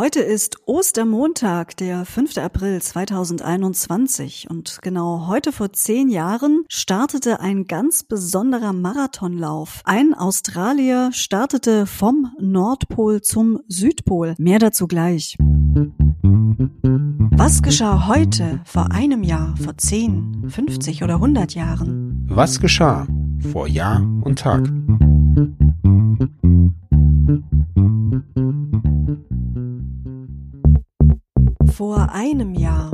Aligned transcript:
Heute 0.00 0.20
ist 0.20 0.56
Ostermontag, 0.64 1.76
der 1.76 2.06
5. 2.06 2.38
April 2.38 2.80
2021 2.80 4.48
und 4.48 4.78
genau 4.80 5.26
heute 5.26 5.52
vor 5.52 5.74
zehn 5.74 6.08
Jahren 6.08 6.64
startete 6.70 7.40
ein 7.40 7.66
ganz 7.66 8.02
besonderer 8.02 8.72
Marathonlauf. 8.72 9.82
Ein 9.84 10.14
Australier 10.14 11.10
startete 11.12 11.84
vom 11.84 12.32
Nordpol 12.40 13.20
zum 13.20 13.58
Südpol. 13.68 14.36
Mehr 14.38 14.58
dazu 14.58 14.86
gleich. 14.86 15.36
Was 17.36 17.62
geschah 17.62 18.08
heute, 18.08 18.60
vor 18.64 18.92
einem 18.92 19.22
Jahr, 19.22 19.54
vor 19.58 19.76
10, 19.76 20.46
50 20.48 21.04
oder 21.04 21.16
100 21.16 21.54
Jahren? 21.54 22.24
Was 22.26 22.58
geschah 22.58 23.06
vor 23.52 23.68
Jahr 23.68 24.00
und 24.22 24.38
Tag? 24.38 24.66
Vor 31.80 32.12
einem 32.12 32.52
Jahr. 32.52 32.92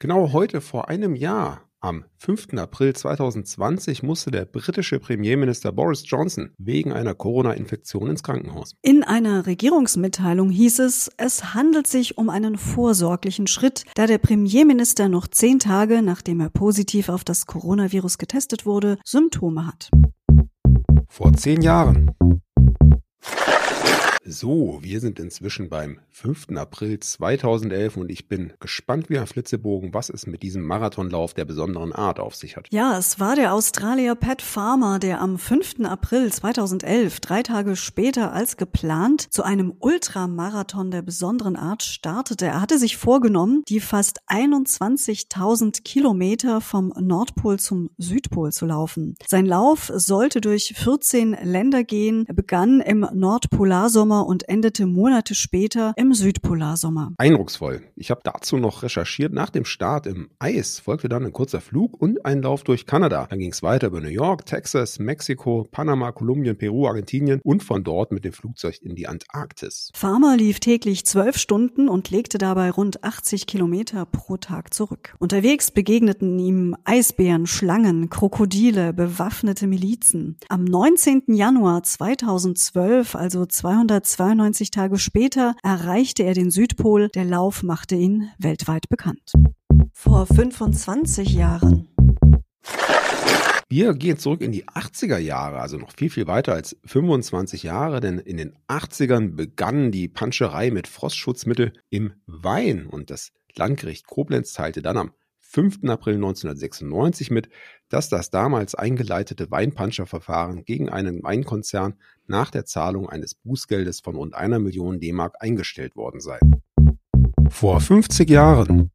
Genau 0.00 0.32
heute 0.32 0.62
vor 0.62 0.88
einem 0.88 1.14
Jahr, 1.14 1.60
am 1.80 2.06
5. 2.16 2.54
April 2.54 2.96
2020, 2.96 4.02
musste 4.02 4.30
der 4.30 4.46
britische 4.46 4.98
Premierminister 4.98 5.70
Boris 5.70 6.04
Johnson 6.06 6.54
wegen 6.56 6.94
einer 6.94 7.14
Corona-Infektion 7.14 8.08
ins 8.08 8.22
Krankenhaus. 8.22 8.72
In 8.80 9.04
einer 9.04 9.44
Regierungsmitteilung 9.44 10.48
hieß 10.48 10.78
es, 10.78 11.10
es 11.18 11.52
handelt 11.52 11.86
sich 11.86 12.16
um 12.16 12.30
einen 12.30 12.56
vorsorglichen 12.56 13.48
Schritt, 13.48 13.84
da 13.94 14.06
der 14.06 14.16
Premierminister 14.16 15.10
noch 15.10 15.26
zehn 15.26 15.58
Tage, 15.58 16.00
nachdem 16.00 16.40
er 16.40 16.48
positiv 16.48 17.10
auf 17.10 17.22
das 17.22 17.44
Coronavirus 17.44 18.16
getestet 18.16 18.64
wurde, 18.64 18.96
Symptome 19.04 19.66
hat. 19.66 19.90
Vor 21.06 21.34
zehn 21.34 21.60
Jahren. 21.60 22.12
So, 24.30 24.80
wir 24.82 25.00
sind 25.00 25.18
inzwischen 25.18 25.70
beim 25.70 26.00
5. 26.10 26.48
April 26.56 27.00
2011 27.00 27.96
und 27.96 28.10
ich 28.10 28.28
bin 28.28 28.52
gespannt 28.60 29.08
wie 29.08 29.18
ein 29.18 29.26
Flitzebogen, 29.26 29.94
was 29.94 30.10
es 30.10 30.26
mit 30.26 30.42
diesem 30.42 30.64
Marathonlauf 30.64 31.32
der 31.32 31.46
besonderen 31.46 31.94
Art 31.94 32.20
auf 32.20 32.34
sich 32.34 32.58
hat. 32.58 32.66
Ja, 32.70 32.98
es 32.98 33.18
war 33.20 33.36
der 33.36 33.54
Australier 33.54 34.14
Pat 34.16 34.42
Farmer, 34.42 34.98
der 34.98 35.22
am 35.22 35.38
5. 35.38 35.80
April 35.84 36.30
2011, 36.30 37.20
drei 37.20 37.42
Tage 37.42 37.74
später 37.74 38.34
als 38.34 38.58
geplant, 38.58 39.32
zu 39.32 39.44
einem 39.44 39.72
Ultramarathon 39.78 40.90
der 40.90 41.00
besonderen 41.00 41.56
Art 41.56 41.82
startete. 41.82 42.44
Er 42.44 42.60
hatte 42.60 42.78
sich 42.78 42.98
vorgenommen, 42.98 43.62
die 43.66 43.80
fast 43.80 44.20
21.000 44.28 45.84
Kilometer 45.84 46.60
vom 46.60 46.92
Nordpol 47.00 47.58
zum 47.58 47.88
Südpol 47.96 48.52
zu 48.52 48.66
laufen. 48.66 49.14
Sein 49.26 49.46
Lauf 49.46 49.90
sollte 49.94 50.42
durch 50.42 50.74
14 50.76 51.34
Länder 51.44 51.82
gehen. 51.82 52.26
Er 52.26 52.34
begann 52.34 52.82
im 52.82 53.06
Nordpolarsommer 53.14 54.17
und 54.26 54.48
endete 54.48 54.86
Monate 54.86 55.34
später 55.34 55.92
im 55.96 56.14
Südpolarsommer. 56.14 57.12
Eindrucksvoll. 57.18 57.82
Ich 57.96 58.10
habe 58.10 58.20
dazu 58.24 58.56
noch 58.56 58.82
recherchiert. 58.82 59.32
Nach 59.32 59.50
dem 59.50 59.64
Start 59.64 60.06
im 60.06 60.30
Eis 60.38 60.78
folgte 60.78 61.08
dann 61.08 61.24
ein 61.24 61.32
kurzer 61.32 61.60
Flug 61.60 62.00
und 62.00 62.24
ein 62.24 62.42
Lauf 62.42 62.64
durch 62.64 62.86
Kanada. 62.86 63.26
Dann 63.28 63.38
ging 63.38 63.52
es 63.52 63.62
weiter 63.62 63.88
über 63.88 64.00
New 64.00 64.08
York, 64.08 64.46
Texas, 64.46 64.98
Mexiko, 64.98 65.66
Panama, 65.70 66.12
Kolumbien, 66.12 66.56
Peru, 66.56 66.86
Argentinien 66.86 67.40
und 67.42 67.62
von 67.62 67.84
dort 67.84 68.12
mit 68.12 68.24
dem 68.24 68.32
Flugzeug 68.32 68.78
in 68.82 68.94
die 68.94 69.06
Antarktis. 69.06 69.90
Farmer 69.94 70.36
lief 70.36 70.60
täglich 70.60 71.04
zwölf 71.06 71.36
Stunden 71.36 71.88
und 71.88 72.10
legte 72.10 72.38
dabei 72.38 72.70
rund 72.70 73.04
80 73.04 73.46
Kilometer 73.46 74.06
pro 74.06 74.36
Tag 74.36 74.72
zurück. 74.74 75.14
Unterwegs 75.18 75.70
begegneten 75.70 76.38
ihm 76.38 76.76
Eisbären, 76.84 77.46
Schlangen, 77.46 78.10
Krokodile, 78.10 78.92
bewaffnete 78.92 79.66
Milizen. 79.66 80.36
Am 80.48 80.64
19. 80.64 81.34
Januar 81.34 81.82
2012, 81.82 83.14
also 83.14 83.46
200 83.46 84.06
92 84.08 84.70
Tage 84.70 84.98
später 84.98 85.54
erreichte 85.62 86.22
er 86.22 86.34
den 86.34 86.50
Südpol. 86.50 87.08
Der 87.10 87.24
Lauf 87.24 87.62
machte 87.62 87.94
ihn 87.94 88.30
weltweit 88.38 88.88
bekannt. 88.88 89.32
Vor 89.92 90.26
25 90.26 91.34
Jahren. 91.34 91.88
Wir 93.68 93.92
gehen 93.92 94.18
zurück 94.18 94.40
in 94.40 94.50
die 94.50 94.64
80er 94.64 95.18
Jahre, 95.18 95.60
also 95.60 95.76
noch 95.76 95.92
viel, 95.92 96.08
viel 96.08 96.26
weiter 96.26 96.54
als 96.54 96.78
25 96.86 97.64
Jahre, 97.64 98.00
denn 98.00 98.18
in 98.18 98.38
den 98.38 98.56
80ern 98.66 99.36
begann 99.36 99.92
die 99.92 100.08
Panscherei 100.08 100.70
mit 100.70 100.88
Frostschutzmittel 100.88 101.74
im 101.90 102.14
Wein 102.26 102.86
und 102.86 103.10
das 103.10 103.30
Landgericht 103.54 104.06
Koblenz 104.06 104.54
teilte 104.54 104.80
dann 104.80 104.96
am 104.96 105.12
5. 105.50 105.78
April 105.88 106.16
1996 106.16 107.30
mit, 107.30 107.48
dass 107.88 108.10
das 108.10 108.30
damals 108.30 108.74
eingeleitete 108.74 109.50
Weinpanscherverfahren 109.50 110.64
gegen 110.64 110.90
einen 110.90 111.22
Weinkonzern 111.22 111.94
nach 112.26 112.50
der 112.50 112.66
Zahlung 112.66 113.08
eines 113.08 113.34
Bußgeldes 113.34 114.00
von 114.00 114.16
rund 114.16 114.34
einer 114.34 114.58
Million 114.58 115.00
D-Mark 115.00 115.36
eingestellt 115.40 115.96
worden 115.96 116.20
sei. 116.20 116.38
Vor 117.48 117.80
50 117.80 118.28
Jahren. 118.28 118.90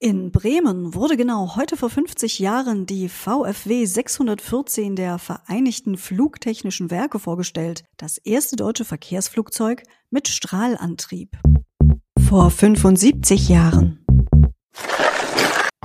In 0.00 0.30
Bremen 0.30 0.94
wurde 0.94 1.16
genau 1.16 1.56
heute 1.56 1.76
vor 1.76 1.90
50 1.90 2.38
Jahren 2.38 2.86
die 2.86 3.08
VfW 3.08 3.84
614 3.84 4.94
der 4.94 5.18
Vereinigten 5.18 5.96
Flugtechnischen 5.96 6.92
Werke 6.92 7.18
vorgestellt, 7.18 7.82
das 7.96 8.16
erste 8.18 8.54
deutsche 8.54 8.84
Verkehrsflugzeug 8.84 9.82
mit 10.10 10.28
Strahlantrieb. 10.28 11.36
Vor 12.28 12.52
75 12.52 13.48
Jahren. 13.48 14.04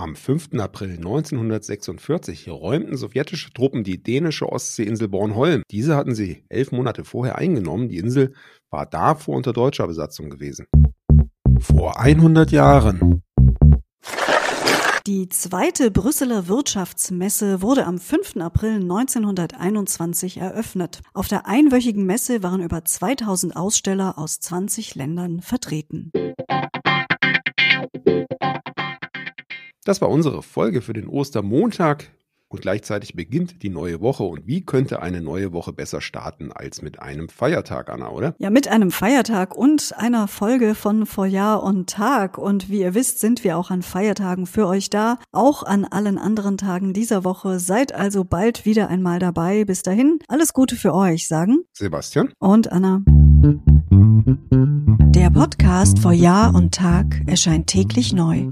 Am 0.04 0.18
5. 0.18 0.60
April 0.60 0.98
1946 0.98 2.50
räumten 2.50 2.98
sowjetische 2.98 3.54
Truppen 3.54 3.86
die 3.86 4.04
dänische 4.04 4.52
Ostseeinsel 4.52 5.08
Bornholm. 5.08 5.64
Diese 5.72 5.96
hatten 5.96 6.14
sie 6.14 6.44
elf 6.50 6.74
Monate 6.74 7.06
vorher 7.06 7.38
eingenommen. 7.38 7.88
Die 7.88 8.00
Insel 8.00 8.34
war 8.70 8.86
davor 8.86 9.38
unter 9.38 9.54
deutscher 9.54 9.88
Besatzung 9.88 10.30
gewesen. 10.30 10.66
Vor 11.58 12.02
100 12.02 12.52
Jahren. 12.52 13.24
Die 15.08 15.30
zweite 15.30 15.90
Brüsseler 15.90 16.50
Wirtschaftsmesse 16.50 17.62
wurde 17.62 17.86
am 17.86 17.98
5. 17.98 18.36
April 18.42 18.82
1921 18.82 20.36
eröffnet. 20.36 21.00
Auf 21.14 21.30
der 21.30 21.48
einwöchigen 21.48 22.06
Messe 22.06 22.44
waren 22.44 22.62
über 22.62 22.84
2000 22.84 23.56
Aussteller 23.56 24.18
aus 24.18 24.42
20 24.42 24.96
Ländern 24.96 25.40
vertreten. 25.40 26.12
Das 29.86 30.00
war 30.02 30.10
unsere 30.10 30.42
Folge 30.44 30.82
für 30.82 30.94
den 30.94 31.08
Ostermontag 31.08 32.10
und 32.48 32.62
gleichzeitig 32.62 33.16
beginnt 33.16 33.64
die 33.64 33.70
neue 33.70 34.00
Woche. 34.00 34.24
Und 34.24 34.46
wie 34.48 34.64
könnte 34.64 35.02
eine 35.02 35.22
neue 35.22 35.52
Woche 35.52 35.74
besser 35.74 36.00
starten 36.00 36.52
als 36.52 36.82
mit 36.82 37.00
einem 37.00 37.28
Feiertag, 37.28 37.90
Anna, 37.90 38.10
oder? 38.10 38.36
Ja, 38.38 38.50
mit 38.50 38.68
einem 38.68 38.92
Feiertag 38.92 39.56
und 39.58 39.94
einer 39.98 40.28
Folge 40.28 40.76
von 40.76 41.06
Vor 41.06 41.26
Jahr 41.26 41.64
und 41.64 41.90
Tag. 41.90 42.38
Und 42.38 42.70
wie 42.70 42.82
ihr 42.82 42.94
wisst, 42.94 43.20
sind 43.20 43.44
wir 43.44 43.58
auch 43.58 43.72
an 43.72 43.82
Feiertagen 43.82 44.46
für 44.46 44.68
euch 44.68 44.90
da, 44.90 45.18
auch 45.32 45.64
an 45.64 45.84
allen 45.84 46.18
anderen 46.18 46.58
Tagen 46.58 46.94
dieser 46.94 47.24
Woche. 47.26 47.60
Seid 47.60 47.94
also 47.94 48.24
bald 48.24 48.66
wieder 48.66 48.88
einmal 48.88 49.20
dabei. 49.20 49.66
Bis 49.66 49.82
dahin, 49.82 50.20
alles 50.28 50.54
Gute 50.54 50.76
für 50.76 50.94
euch, 50.94 51.28
sagen 51.28 51.64
Sebastian 51.74 52.32
und 52.40 52.72
Anna. 52.72 53.02
Der 55.16 55.30
Podcast 55.32 56.00
vor 56.00 56.14
Jahr 56.14 56.54
und 56.54 56.74
Tag 56.74 57.22
erscheint 57.26 57.68
täglich 57.68 58.14
neu. 58.14 58.52